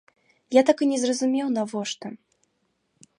[0.59, 2.07] Я так і не зразумеў, навошта.